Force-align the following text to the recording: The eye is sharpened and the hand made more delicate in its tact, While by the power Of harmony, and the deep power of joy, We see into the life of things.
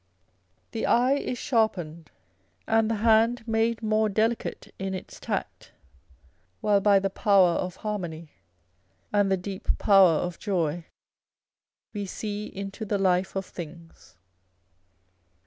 The 0.71 0.87
eye 0.87 1.13
is 1.13 1.37
sharpened 1.37 2.09
and 2.67 2.89
the 2.89 2.95
hand 3.05 3.47
made 3.47 3.83
more 3.83 4.09
delicate 4.09 4.73
in 4.79 4.95
its 4.95 5.19
tact, 5.19 5.73
While 6.59 6.81
by 6.81 6.97
the 6.97 7.11
power 7.11 7.51
Of 7.51 7.75
harmony, 7.75 8.31
and 9.13 9.31
the 9.31 9.37
deep 9.37 9.77
power 9.77 10.13
of 10.13 10.39
joy, 10.39 10.85
We 11.93 12.07
see 12.07 12.47
into 12.47 12.83
the 12.83 12.97
life 12.97 13.35
of 13.35 13.45
things. 13.45 14.17